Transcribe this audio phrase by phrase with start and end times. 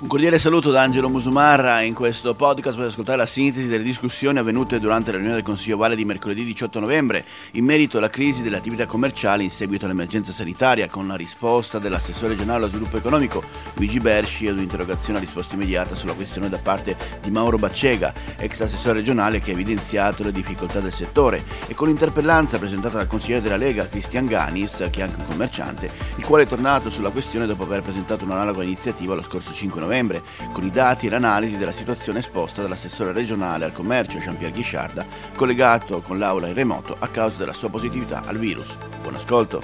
[0.00, 1.82] Un cordiale saluto da Angelo Musumarra.
[1.82, 5.76] In questo podcast potete ascoltare la sintesi delle discussioni avvenute durante la riunione del Consiglio
[5.76, 7.22] Vale di mercoledì 18 novembre.
[7.52, 12.28] In merito alla crisi delle attività commerciali in seguito all'emergenza sanitaria, con la risposta dell'assessore
[12.28, 13.42] regionale allo sviluppo economico
[13.74, 18.58] Luigi Bersci ad un'interrogazione a risposta immediata sulla questione da parte di Mauro Baccega, ex
[18.58, 23.42] assessore regionale che ha evidenziato le difficoltà del settore, e con l'interpellanza presentata dal consigliere
[23.42, 27.44] della Lega Cristian Ganis, che è anche un commerciante, il quale è tornato sulla questione
[27.44, 30.22] dopo aver presentato un'analoga iniziativa lo scorso 5 novembre novembre,
[30.52, 35.04] con i dati e l'analisi della situazione esposta dall'assessore regionale al commercio Jean-Pierre Ghisciarda,
[35.34, 38.76] collegato con l'aula in remoto a causa della sua positività al virus.
[39.02, 39.62] Buon ascolto.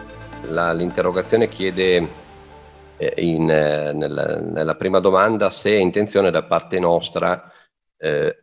[0.49, 2.09] La, l'interrogazione chiede
[2.97, 7.53] eh, in, eh, nella, nella, prima domanda se è intenzione da parte nostra
[7.97, 8.43] eh,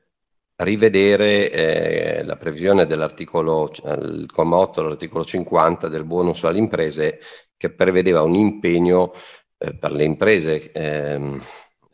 [0.56, 7.20] rivedere eh, la previsione dell'articolo, il comma 8 dell'articolo 50 del bonus alle imprese
[7.58, 9.14] che prevedeva un impegno
[9.58, 11.42] eh, per le imprese ehm,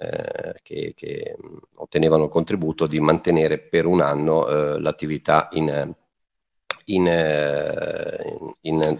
[0.02, 1.36] eh, che, che,
[1.75, 5.94] ottenevano il contributo di mantenere per un anno eh, l'attività in,
[6.86, 8.97] in, eh, in,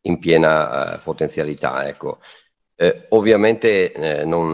[0.00, 1.86] in piena eh, potenzialità.
[1.86, 2.18] Ecco.
[3.10, 4.50] Ovviamente non,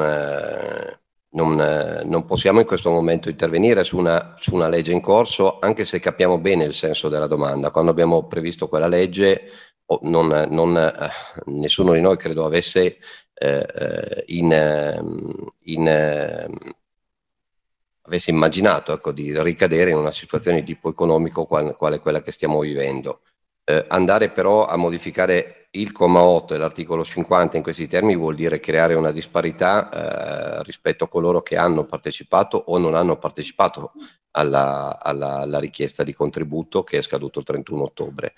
[1.30, 5.86] non, non, possiamo in questo momento intervenire su una, su una legge in corso, anche
[5.86, 7.70] se capiamo bene il senso della domanda.
[7.70, 9.50] Quando abbiamo previsto quella legge,
[10.03, 10.92] non, non,
[11.47, 12.98] nessuno di noi credo avesse
[13.34, 16.56] eh, eh, in, ehm, in, ehm,
[18.03, 22.33] avesse immaginato ecco, di ricadere in una situazione di tipo economico quale, quale quella che
[22.33, 23.20] stiamo vivendo.
[23.64, 28.34] Eh, andare però a modificare il comma 8 e l'articolo 50 in questi termini vuol
[28.34, 33.92] dire creare una disparità eh, rispetto a coloro che hanno partecipato o non hanno partecipato
[34.33, 38.34] alla, alla, alla richiesta di contributo che è scaduto il 31 ottobre.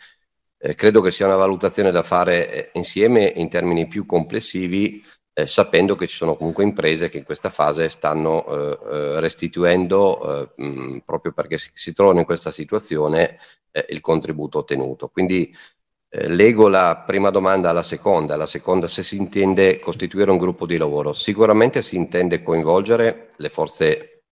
[0.63, 5.47] Eh, credo che sia una valutazione da fare eh, insieme in termini più complessivi, eh,
[5.47, 10.65] sapendo che ci sono comunque imprese che in questa fase stanno eh, eh, restituendo, mh,
[10.67, 13.39] mm, proprio perché si, si, trovano in questa situazione,
[13.89, 15.09] il contributo ottenuto.
[15.09, 15.55] Quindi
[16.11, 18.37] lego la prima domanda alla seconda.
[18.37, 21.13] La seconda, se si intende costituire un gruppo di lavoro.
[21.13, 24.23] Sicuramente si intende coinvolgere le forze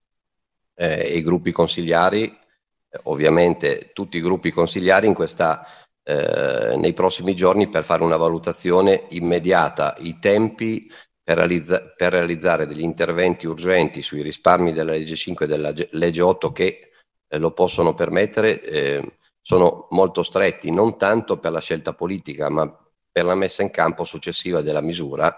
[0.75, 2.37] e i gruppi consigliari,
[3.03, 5.65] ovviamente tutti i gruppi consigliari in questa
[6.09, 12.65] eh, nei prossimi giorni per fare una valutazione immediata, i tempi per, realizza- per, realizzare
[12.65, 16.89] degli interventi urgenti sui risparmi della legge 5 e della legge 8 che
[17.27, 22.67] eh, lo possono permettere eh, sono molto stretti, non tanto per la scelta politica, ma
[23.11, 25.35] per la messa in campo successiva della misura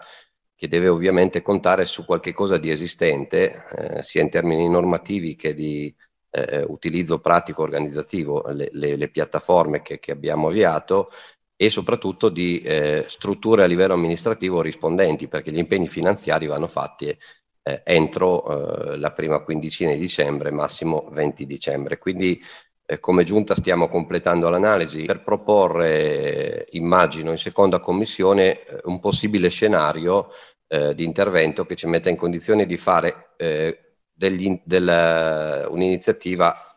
[0.55, 5.53] che deve ovviamente contare su qualche cosa di esistente, eh, sia in termini normativi che
[5.53, 5.93] di
[6.31, 11.11] eh, utilizzo pratico organizzativo, le, le, le piattaforme che, che, abbiamo avviato
[11.55, 17.15] e soprattutto di eh, strutture a livello amministrativo rispondenti, perché gli impegni finanziari vanno fatti
[17.63, 21.99] eh, entro eh, la prima quindicina di dicembre, massimo 20 dicembre.
[21.99, 22.41] Quindi
[22.85, 29.49] eh, come giunta stiamo completando l'analisi per proporre, immagino, in seconda commissione eh, un possibile
[29.49, 30.29] scenario
[30.71, 33.31] di intervento che ci metta in condizione di fare
[34.27, 36.71] un'iniziativa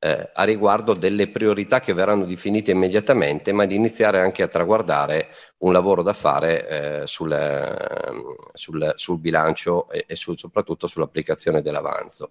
[0.00, 5.28] eh, a riguardo delle priorità che verranno definite immediatamente, ma di iniziare anche a traguardare
[5.58, 7.36] un lavoro da fare eh, sul,
[8.52, 12.30] sul, sul, bilancio e, e sul, soprattutto sull'applicazione dell'avanzo.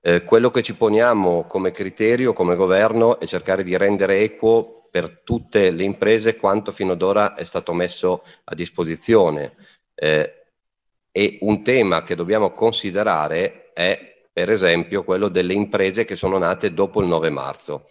[0.00, 5.20] Eh, quello che ci poniamo come criterio, come governo, è cercare di rendere equo per
[5.22, 9.54] tutte le imprese quanto fino ad ora è stato messo a disposizione.
[9.94, 10.32] Eh,
[11.10, 16.72] e un tema che dobbiamo considerare è per esempio quello delle imprese che sono nate
[16.72, 17.90] dopo il 9 marzo.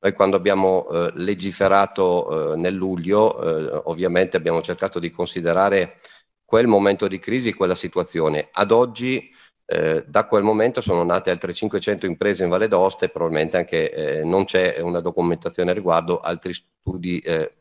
[0.00, 5.98] Noi quando abbiamo eh, legiferato eh, nel luglio, eh, ovviamente abbiamo cercato di considerare
[6.46, 8.48] quel momento di crisi, quella situazione.
[8.52, 9.30] Ad oggi,
[9.66, 13.90] eh, da quel momento sono nate altre 500 imprese in Valle d'Aosta e probabilmente anche
[13.92, 17.52] eh, non c'è una documentazione riguardo, altri studi eh,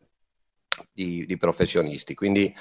[0.93, 2.15] di, di professionisti.
[2.15, 2.53] Quindi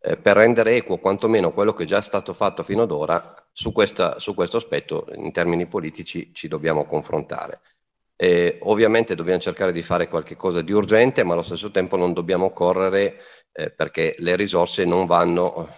[0.00, 4.18] per rendere equo quantomeno quello che è già stato fatto fino ad ora, su, questa,
[4.18, 7.60] su questo aspetto in termini politici ci dobbiamo confrontare.
[8.16, 12.50] Eh, ovviamente dobbiamo cercare di fare qualcosa di urgente, ma allo stesso tempo non dobbiamo
[12.52, 13.18] correre
[13.52, 15.68] eh, perché le risorse non vanno,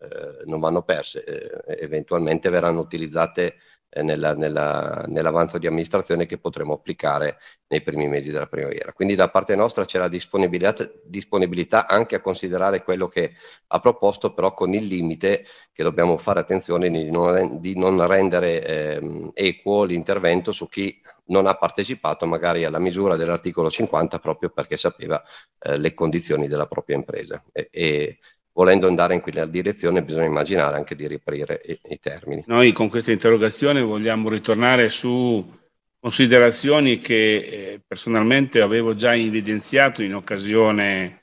[0.00, 3.56] eh, non vanno perse, eh, eventualmente verranno utilizzate
[4.00, 8.92] nella, nella, nell'avanzo di amministrazione che potremo applicare nei primi mesi della primavera.
[8.92, 13.32] Quindi da parte nostra c'è la disponibilità, disponibilità anche a considerare quello che
[13.66, 18.64] ha proposto, però con il limite che dobbiamo fare attenzione di non, di non rendere
[18.64, 24.76] eh, equo l'intervento su chi non ha partecipato magari alla misura dell'articolo 50 proprio perché
[24.76, 25.22] sapeva
[25.60, 27.42] eh, le condizioni della propria impresa.
[27.52, 28.18] E, e
[28.52, 32.44] volendo andare in quella direzione bisogna immaginare anche di riaprire i, i termini.
[32.46, 35.60] Noi con questa interrogazione vogliamo ritornare su
[35.98, 41.22] considerazioni che eh, personalmente avevo già evidenziato in occasione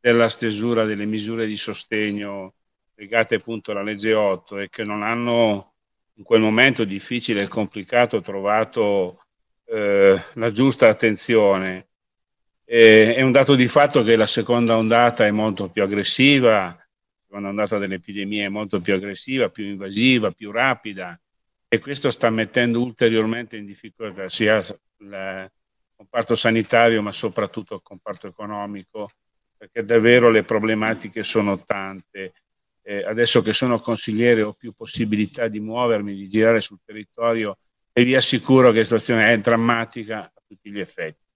[0.00, 2.54] della stesura delle misure di sostegno
[2.94, 5.72] legate appunto alla legge 8 e che non hanno
[6.14, 9.24] in quel momento difficile e complicato trovato
[9.64, 11.88] eh, la giusta attenzione.
[12.72, 16.86] E, è un dato di fatto che la seconda ondata è molto più aggressiva, la
[17.26, 21.20] seconda ondata dell'epidemia è molto più aggressiva, più invasiva, più rapida
[21.66, 24.58] e questo sta mettendo ulteriormente in difficoltà sia
[24.98, 25.50] il
[25.96, 29.10] comparto sanitario ma soprattutto il comparto economico
[29.56, 32.34] perché davvero le problematiche sono tante.
[32.82, 37.58] Eh, adesso che sono consigliere ho più possibilità di muovermi, di girare sul territorio
[37.92, 41.29] e vi assicuro che la situazione è drammatica a tutti gli effetti.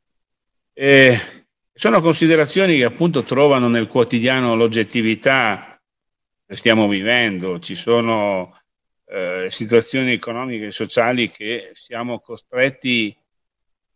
[0.76, 1.18] E
[1.72, 5.80] sono considerazioni che appunto trovano nel quotidiano l'oggettività
[6.46, 8.60] che stiamo vivendo, ci sono
[9.06, 13.16] eh, situazioni economiche e sociali che siamo costretti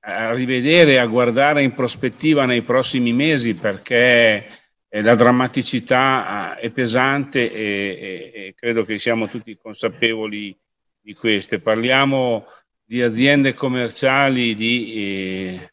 [0.00, 4.46] a rivedere, a guardare in prospettiva nei prossimi mesi perché
[4.88, 10.56] eh, la drammaticità eh, è pesante e, e, e, credo che siamo tutti consapevoli
[11.00, 11.60] di queste.
[11.60, 12.46] Parliamo
[12.84, 15.72] di aziende commerciali, di, eh,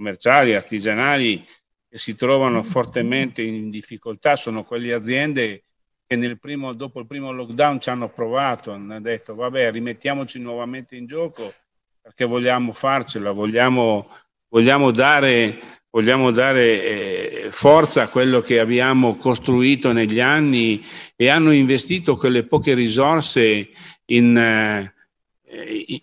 [0.00, 1.46] commerciali, artigianali
[1.86, 5.64] che si trovano fortemente in difficoltà, sono quelle aziende
[6.06, 11.06] che primo, dopo il primo lockdown ci hanno provato, hanno detto vabbè rimettiamoci nuovamente in
[11.06, 11.52] gioco
[12.00, 14.08] perché vogliamo farcela, vogliamo,
[14.48, 15.60] vogliamo dare,
[15.90, 20.82] vogliamo dare eh, forza a quello che abbiamo costruito negli anni
[21.14, 23.68] e hanno investito quelle poche risorse
[24.06, 24.94] in, eh,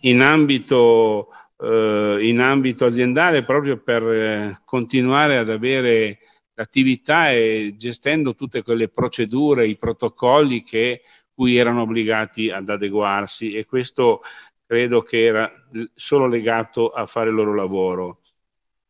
[0.01, 1.29] in, ambito,
[1.59, 6.19] in ambito, aziendale proprio per eh, continuare ad avere
[6.53, 11.01] l'attività e gestendo tutte quelle procedure, i protocolli che
[11.33, 14.21] cui erano obbligati ad adeguarsi e questo
[14.65, 15.51] credo che era
[15.93, 18.21] solo legato a fare il loro lavoro.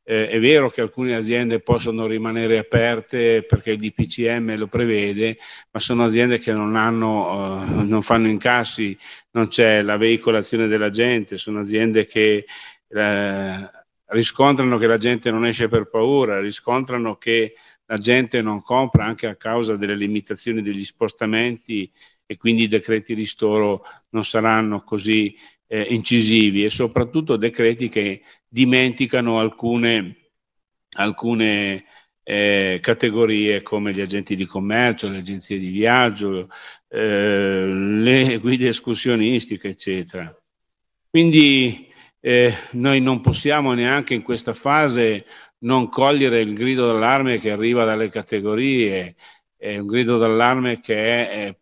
[0.09, 5.37] Eh, è vero che alcune aziende possono rimanere aperte perché il DPCM lo prevede,
[5.69, 8.97] ma sono aziende che non, hanno, uh, non fanno incassi,
[9.31, 12.45] non c'è la veicolazione della gente, sono aziende che
[12.87, 13.69] uh,
[14.05, 17.55] riscontrano che la gente non esce per paura, riscontrano che
[17.87, 21.91] la gente non compra anche a causa delle limitazioni degli spostamenti
[22.25, 25.35] e quindi i decreti ristoro non saranno così
[25.67, 30.31] eh, incisivi e soprattutto decreti che dimenticano alcune,
[30.97, 31.85] alcune
[32.23, 36.49] eh, categorie come gli agenti di commercio, le agenzie di viaggio,
[36.89, 40.35] eh, le guide escursionistiche, eccetera.
[41.09, 41.87] Quindi
[42.19, 45.25] eh, noi non possiamo neanche in questa fase
[45.59, 49.15] non cogliere il grido d'allarme che arriva dalle categorie,
[49.55, 51.57] è un grido d'allarme che è, è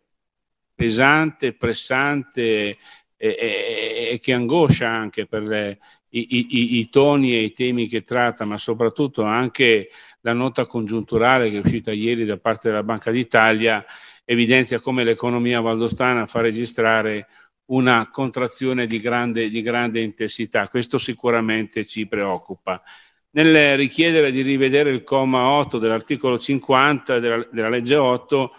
[0.74, 2.76] pesante, pressante
[3.16, 5.78] e, e, che angoscia anche per le,
[6.10, 9.90] i, i, i, toni e i temi che tratta, ma soprattutto anche
[10.20, 13.84] la nota congiunturale che è uscita ieri da parte della Banca d'Italia
[14.24, 17.28] evidenzia come l'economia valdostana fa registrare
[17.66, 20.68] una contrazione di grande, di grande intensità.
[20.68, 22.82] Questo sicuramente ci preoccupa.
[23.30, 28.54] Nel richiedere di rivedere il comma 8 dell'articolo 50 della, della legge 8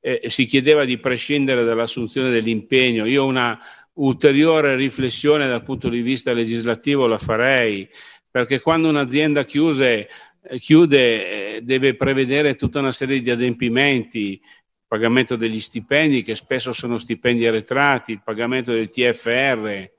[0.00, 3.04] eh, si chiedeva di prescindere dall'assunzione dell'impegno.
[3.06, 3.58] Io una
[3.98, 7.88] ulteriore riflessione dal punto di vista legislativo la farei,
[8.30, 10.08] perché quando un'azienda chiuse,
[10.42, 16.36] eh, chiude eh, deve prevedere tutta una serie di adempimenti, il pagamento degli stipendi, che
[16.36, 19.90] spesso sono stipendi arretrati, il pagamento del TFR.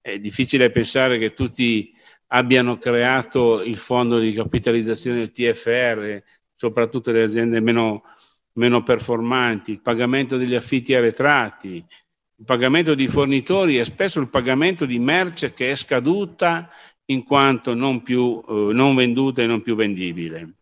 [0.00, 1.92] È difficile pensare che tutti
[2.28, 6.22] abbiano creato il fondo di capitalizzazione del TFR,
[6.54, 8.02] soprattutto le aziende meno,
[8.52, 11.84] meno performanti, il pagamento degli affitti arretrati,
[12.38, 16.70] il pagamento di fornitori e spesso il pagamento di merce che è scaduta
[17.06, 20.54] in quanto non, più, eh, non venduta e non più vendibile.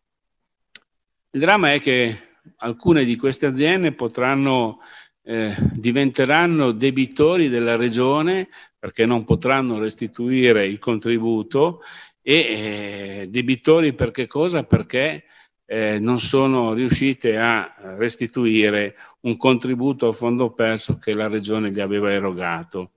[1.31, 4.81] Il dramma è che alcune di queste aziende potranno,
[5.23, 11.83] eh, diventeranno debitori della regione perché non potranno restituire il contributo
[12.23, 14.63] e eh, debitori per cosa?
[14.65, 15.25] Perché
[15.67, 21.81] eh, non sono riuscite a restituire un contributo a fondo perso che la regione gli
[21.81, 22.93] aveva erogato.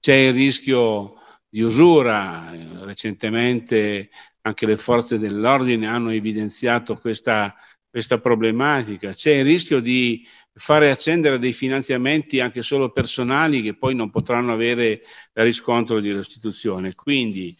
[0.00, 1.14] C'è il rischio
[1.48, 2.50] di usura,
[2.82, 4.08] recentemente
[4.42, 7.54] anche le forze dell'ordine hanno evidenziato questa,
[7.88, 13.94] questa problematica, c'è il rischio di fare accendere dei finanziamenti anche solo personali che poi
[13.94, 15.02] non potranno avere
[15.34, 16.94] riscontro di restituzione.
[16.94, 17.56] Quindi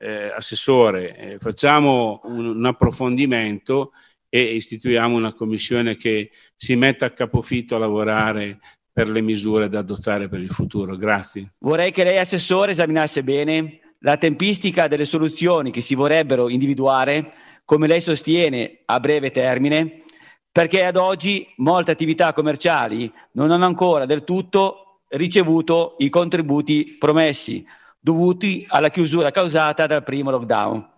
[0.00, 3.92] eh, assessore, eh, facciamo un, un, approfondimento
[4.30, 8.58] e istituiamo una commissione che si metta a capofitto a lavorare
[8.90, 10.96] per le misure da adottare per il futuro.
[10.96, 11.52] Grazie.
[11.58, 17.32] Vorrei che lei, Assessore, esaminasse bene la tempistica delle soluzioni che si vorrebbero individuare,
[17.66, 20.04] come lei sostiene, a breve termine,
[20.50, 27.64] perché ad oggi molte attività commerciali non hanno ancora del tutto ricevuto i contributi promessi,
[28.00, 30.88] dovuti alla chiusura causata dal primo lockdown.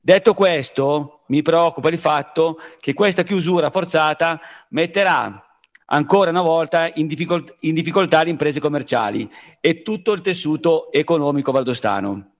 [0.00, 4.40] Detto questo, mi preoccupa il fatto che questa chiusura forzata
[4.70, 5.44] metterà
[5.90, 11.52] ancora una volta in, difficolt- in difficoltà le imprese commerciali e tutto il tessuto economico
[11.52, 12.32] valdostano.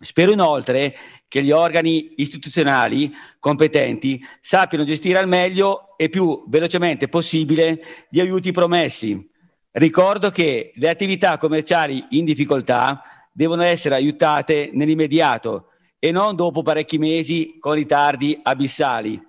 [0.00, 0.94] Spero inoltre
[1.28, 8.52] che gli organi istituzionali competenti sappiano gestire al meglio e più velocemente possibile gli aiuti
[8.52, 9.30] promessi.
[9.72, 13.02] Ricordo che le attività commerciali in difficoltà
[13.36, 19.20] devono essere aiutate nell'immediato e non dopo parecchi mesi con ritardi abissali.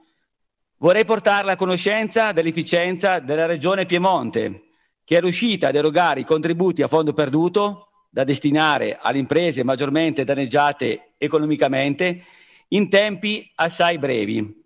[0.78, 4.70] Vorrei portarla a conoscenza dell'efficienza della Regione Piemonte,
[5.04, 10.24] che è riuscita ad erogare i contributi a fondo perduto da destinare alle imprese maggiormente
[10.24, 12.24] danneggiate economicamente
[12.70, 14.64] in tempi assai brevi.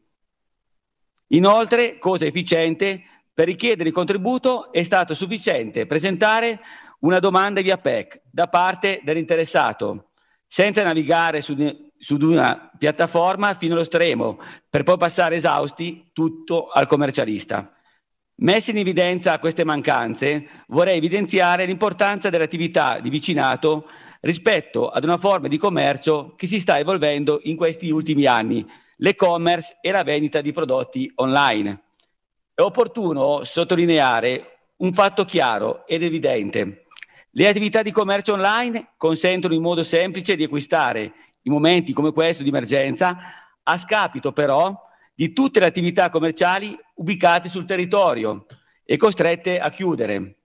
[1.30, 3.02] Inoltre, cosa efficiente,
[3.34, 6.60] per richiedere il contributo è stato sufficiente presentare
[7.02, 10.12] una domanda via PEC da parte dell'interessato,
[10.46, 11.56] senza navigare su,
[11.98, 14.40] su una piattaforma fino allo stremo,
[14.70, 17.74] per poi passare esausti tutto al commercialista.
[18.36, 23.88] Messe in evidenza queste mancanze, vorrei evidenziare l'importanza dell'attività di vicinato
[24.22, 28.66] rispetto ad una forma di commercio che si sta evolvendo in questi ultimi anni,
[28.98, 31.82] l'e-commerce e la vendita di prodotti online.
[32.54, 36.86] È opportuno sottolineare un fatto chiaro ed evidente.
[37.34, 42.44] Le attività di commercio online consentono in modo semplice di acquistare in momenti come questo
[42.44, 43.18] di emergenza,
[43.64, 44.78] a scapito però
[45.14, 48.46] di tutte le attività commerciali ubicate sul territorio
[48.84, 50.40] e costrette a chiudere.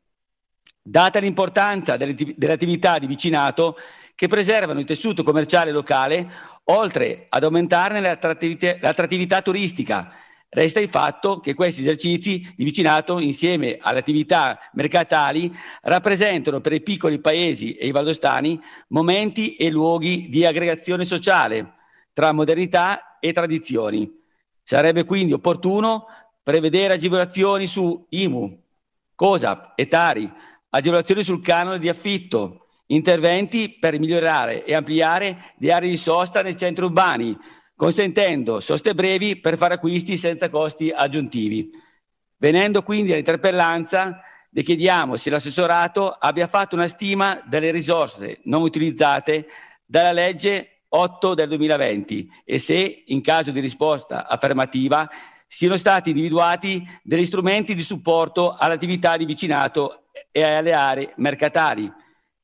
[0.81, 2.15] Data l'importanza delle,
[2.53, 3.77] attività di vicinato
[4.15, 6.31] che preservano il tessuto commerciale locale,
[6.67, 10.13] oltre ad aumentarne l'attrattività, l'attrattività turistica,
[10.57, 16.81] Resta il fatto che questi esercizi di vicinato, insieme alle attività mercatali, rappresentano per i
[16.81, 18.59] piccoli paesi e i valdostani
[18.89, 21.75] momenti e luoghi di aggregazione sociale
[22.15, 24.11] tra modernità e tradizioni,
[24.63, 26.07] Sarebbe quindi opportuno
[26.43, 28.63] prevedere agevolazioni su IMU,
[29.15, 30.33] COSAP e TARI,
[30.71, 36.57] agevolazioni sul canone di affitto, interventi per migliorare e ampliare le aree di sosta nei
[36.57, 37.37] centri urbani,
[37.77, 41.71] consentendo soste brevi per fare acquisti senza costi aggiuntivi.
[42.39, 49.47] Venendo quindi all'interpellanza, le chiediamo se l'assessorato abbia fatto una stima delle risorse non utilizzate
[49.85, 55.09] dalla legge 8 del 2020 e se, in caso di risposta affermativa,
[55.47, 61.93] siano stati individuati degli strumenti di supporto all'attività di vicinato e alle aree mercatali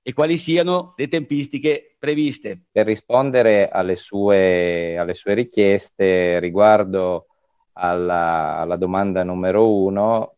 [0.02, 2.64] e quali siano le tempistiche previste.
[2.70, 7.26] Per rispondere alle sue, alle sue richieste riguardo
[7.74, 10.36] alla, alla domanda numero uno,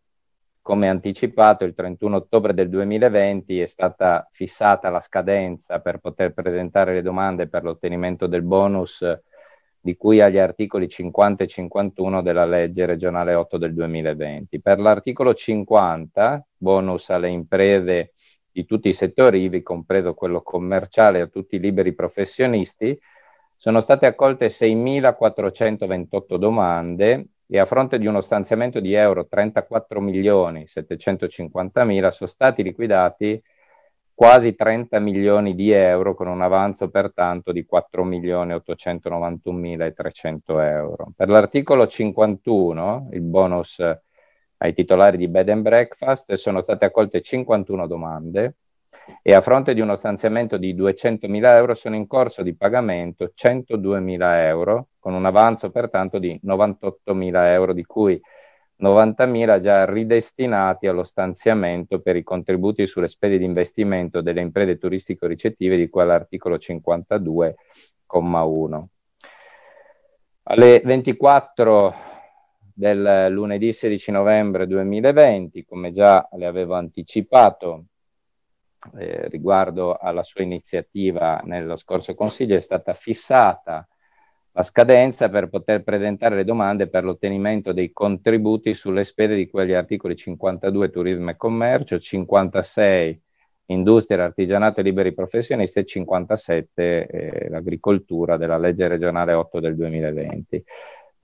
[0.64, 6.94] come anticipato, il 31 ottobre del 2020 è stata fissata la scadenza per poter presentare
[6.94, 9.04] le domande per l'ottenimento del bonus
[9.78, 14.58] di cui agli articoli 50 e 51 della legge regionale 8 del 2020.
[14.62, 18.13] Per l'articolo 50, bonus alle imprese
[18.54, 22.96] di tutti i settori, ivi compreso quello commerciale a tutti i liberi professionisti,
[23.56, 30.68] sono state accolte 6.428 domande e a fronte di uno stanziamento di euro 34 milioni
[30.68, 33.42] 750 mila sono stati liquidati
[34.14, 39.92] quasi 30 milioni di euro con un avanzo pertanto di 4 milioni 891 mila e
[39.92, 41.12] 300 euro.
[41.16, 43.82] Per l'articolo 51, il bonus
[44.64, 48.56] ai titolari di bed and breakfast, sono state accolte 51 domande
[49.20, 54.46] e a fronte di uno stanziamento di 200.000 euro sono in corso di pagamento 102.000
[54.46, 58.18] euro, con un avanzo pertanto di 98.000 euro, di cui
[58.80, 65.76] 90.000 già ridestinati allo stanziamento per i contributi sulle spese di investimento delle imprese turistico-ricettive
[65.76, 68.82] di cui all'articolo 52,1.
[70.44, 72.12] Alle 24
[72.74, 77.84] del lunedì 16 novembre 2020, come già le avevo anticipato,
[78.98, 83.86] eh, riguardo alla sua iniziativa nello scorso Consiglio è stata fissata
[84.56, 89.72] la scadenza per poter presentare le domande per l'ottenimento dei contributi sulle spese di quegli
[89.72, 93.22] articoli 52 turismo e commercio, 56
[93.66, 100.64] industria, artigianato e liberi professionisti e 57 eh, l'agricoltura della legge regionale 8 del 2020.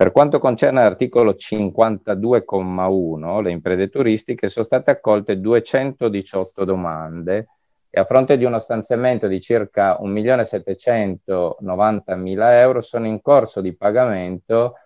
[0.01, 7.49] Per quanto concerne l'articolo 52,1, le imprese turistiche, sono state accolte 218 domande
[7.91, 14.77] e a fronte di uno stanziamento di circa 1.790.000 euro sono in corso di pagamento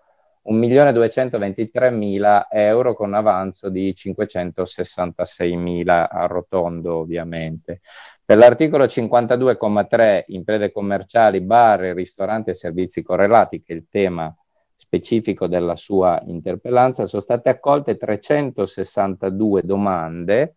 [0.51, 7.83] 1.223.000 euro con avanzo di 566.000 arrotondo ovviamente.
[8.25, 14.35] Per l'articolo 52,3 imprese commerciali, bar, ristoranti e servizi correlati, che è il tema
[14.75, 20.57] specifico della sua interpellanza, sono state accolte 362 domande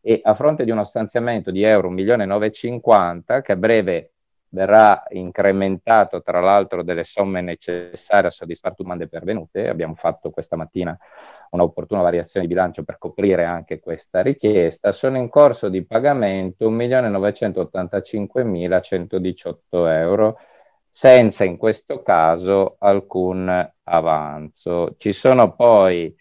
[0.00, 4.12] e a fronte di uno stanziamento di euro 1.950.000 che a breve
[4.52, 9.68] verrà incrementato tra l'altro delle somme necessarie a soddisfare domande pervenute.
[9.68, 10.96] Abbiamo fatto questa mattina
[11.50, 14.92] un'opportuna variazione di bilancio per coprire anche questa richiesta.
[14.92, 20.38] Sono in corso di pagamento 1.985.118 euro
[20.94, 23.48] senza in questo caso alcun
[23.84, 24.94] avanzo.
[24.98, 26.14] Ci sono poi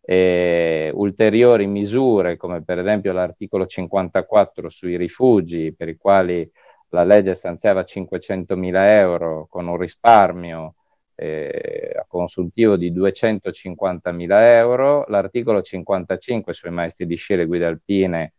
[0.00, 6.50] eh, ulteriori misure, come per esempio l'articolo 54 sui rifugi, per i quali
[6.88, 10.76] la legge stanziava 500.000 euro con un risparmio
[11.16, 14.26] eh, a consultivo di 250.000
[14.56, 18.32] euro, l'articolo 55 sui maestri di sci e guide alpine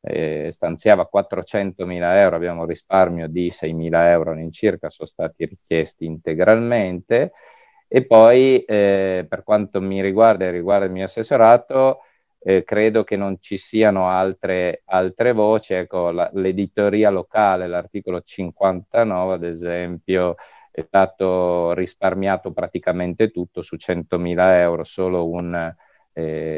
[0.00, 7.32] eh, stanziava 400.000 euro, abbiamo un risparmio di 6.000 euro all'incirca, sono stati richiesti integralmente.
[7.88, 12.00] E poi, eh, per quanto mi riguarda e riguarda il mio assessorato,
[12.40, 15.74] eh, credo che non ci siano altre, altre voci.
[15.74, 20.36] Ecco, la, l'editoria locale, l'articolo 59, ad esempio,
[20.70, 25.74] è stato risparmiato praticamente tutto su 100.000 euro, solo un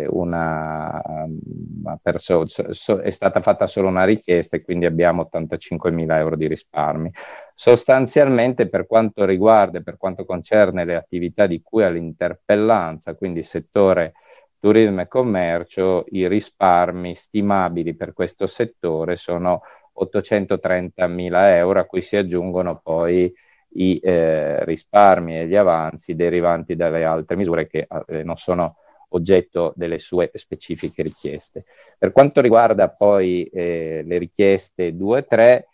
[0.09, 6.19] una, una perso- so, è stata fatta solo una richiesta e quindi abbiamo 85 mila
[6.19, 7.11] euro di risparmi.
[7.55, 14.14] Sostanzialmente per quanto riguarda per quanto concerne le attività di cui all'interpellanza, quindi settore
[14.59, 19.63] turismo e commercio, i risparmi stimabili per questo settore sono
[19.95, 23.32] 830 mila euro a cui si aggiungono poi
[23.75, 28.76] i eh, risparmi e gli avanzi derivanti dalle altre misure che eh, non sono
[29.11, 31.65] oggetto delle sue specifiche richieste.
[31.99, 35.69] Per quanto riguarda poi eh, le richieste 2 e 3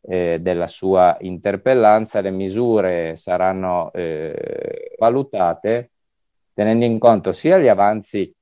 [0.00, 5.90] eh, della sua interpellanza, le misure saranno eh, valutate
[6.54, 8.34] tenendo in conto sia gli avanzi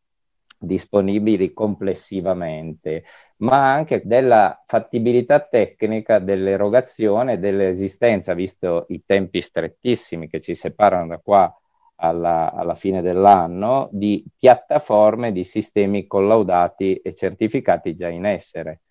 [0.58, 3.04] disponibili complessivamente,
[3.38, 11.18] ma anche della fattibilità tecnica dell'erogazione dell'esistenza, visto i tempi strettissimi che ci separano da
[11.18, 11.54] qua
[11.96, 18.82] alla, alla, fine dell'anno di piattaforme di sistemi collaudati e certificati già in essere.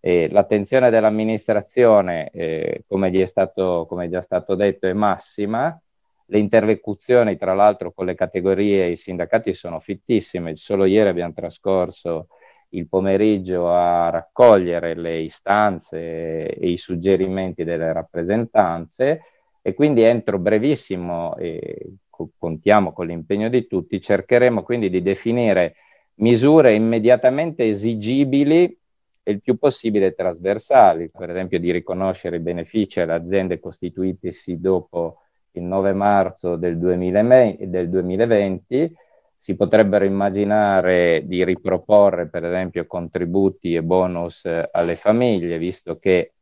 [0.00, 5.80] E l'attenzione dell'amministrazione, eh, come, è stato, come è già stato detto, è massima.
[6.26, 10.56] Le interlocuzioni, tra l'altro, con le categorie e i sindacati sono fittissime.
[10.56, 12.28] Solo ieri abbiamo trascorso
[12.70, 19.22] il pomeriggio a raccogliere le istanze e i suggerimenti delle rappresentanze
[19.62, 21.92] e quindi entro brevissimo, eh,
[22.38, 25.74] contiamo con l'impegno di tutti, cercheremo quindi di definire
[26.16, 28.76] misure immediatamente esigibili
[29.24, 35.18] e il più possibile trasversali, per esempio di riconoscere i benefici alle aziende costituitesi dopo
[35.52, 38.94] il 9 marzo del, 2020, del 2020
[39.42, 46.32] si potrebbero immaginare di riproporre per esempio contributi e bonus alle famiglie, visto che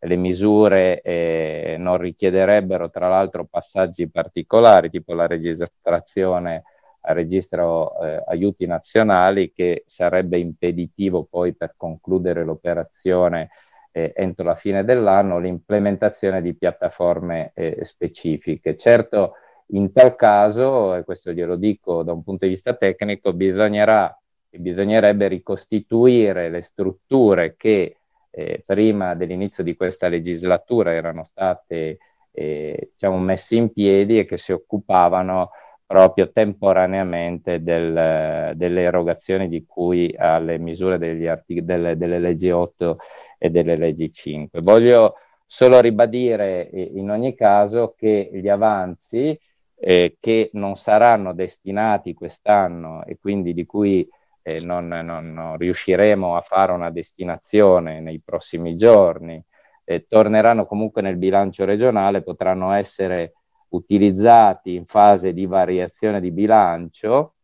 [0.00, 6.62] le misure eh, non richiederebbero tra l'altro passaggi particolari, tipo la registrazione
[7.02, 13.50] al registro eh, aiuti nazionali, che sarebbe impeditivo poi per concludere l'operazione
[13.92, 18.76] eh, entro la fine dell'anno, l'implementazione di piattaforme eh, specifiche.
[18.76, 19.34] Certo,
[19.68, 24.14] in tal caso, e questo glielo dico da un punto di vista tecnico, bisognerà
[24.58, 27.99] bisognerebbe ricostituire le strutture che
[28.30, 31.98] eh, prima dell'inizio di questa legislatura erano state
[32.32, 35.50] eh, diciamo, messe in piedi e che si occupavano
[35.86, 40.94] proprio temporaneamente del, delle erogazioni di cui alle misure
[41.28, 42.98] artic- delle, delle, leggi 8
[43.38, 44.60] e delle leggi 5.
[44.60, 45.14] Voglio
[45.44, 49.36] solo ribadire eh, in ogni caso che gli avanzi
[49.80, 54.08] eh, che non saranno destinati quest'anno e quindi di cui
[54.42, 59.42] eh, non, non, non, riusciremo a fare una destinazione nei prossimi giorni,
[59.84, 63.34] eh, torneranno comunque nel bilancio regionale, potranno essere
[63.70, 67.34] utilizzati in fase di variazione di bilancio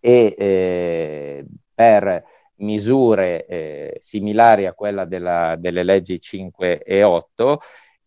[0.00, 2.24] e eh, per
[2.56, 7.60] misure eh, similari a quella della, delle leggi 5 e 8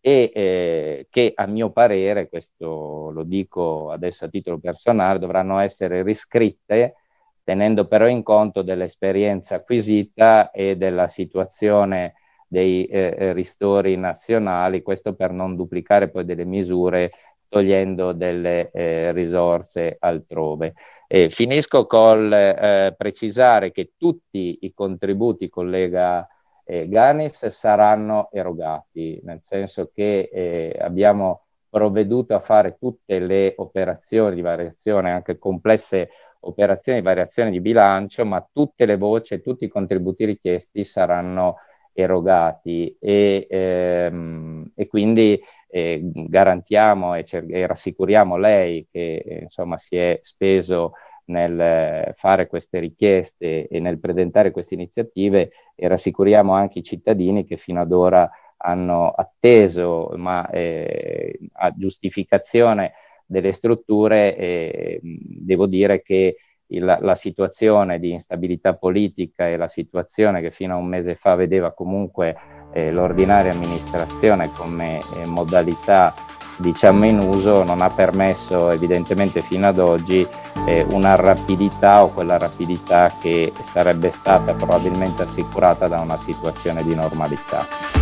[0.04, 6.02] e eh, che a mio parere, questo lo dico adesso a titolo personale, dovranno essere
[6.02, 6.96] riscritte
[7.44, 12.14] tenendo però in conto dell'esperienza acquisita e della situazione
[12.46, 17.10] dei eh, eh ristori nazionali, questo per non duplicare poi delle misure
[17.48, 20.74] togliendo delle eh, risorse altrove.
[21.06, 26.26] E finisco col eh, precisare che tutti i contributi, collega
[26.64, 34.34] eh, Ganis, saranno erogati, nel senso che eh, abbiamo provveduto a fare tutte le operazioni
[34.34, 39.68] di variazione, anche complesse operazioni di variazione di bilancio, ma tutte le voci, tutti i
[39.68, 41.56] contributi richiesti saranno
[41.94, 49.78] erogati e, ehm, e quindi eh, garantiamo e, cer- e, rassicuriamo lei che eh, insomma
[49.78, 50.92] si è speso
[51.26, 57.56] nel fare queste richieste e nel presentare queste iniziative e rassicuriamo anche i cittadini che
[57.56, 58.30] fino ad ora
[58.62, 62.92] hanno atteso, ma eh, a giustificazione
[63.26, 66.36] delle strutture, eh, devo dire che
[66.68, 71.34] il, la situazione di instabilità politica e la situazione che fino a un mese fa
[71.34, 72.36] vedeva comunque
[72.72, 76.14] eh, l'ordinaria amministrazione come eh, modalità
[76.56, 80.26] diciamo in uso non ha permesso evidentemente fino ad oggi
[80.66, 86.94] eh, una rapidità o quella rapidità che sarebbe stata probabilmente assicurata da una situazione di
[86.94, 88.01] normalità.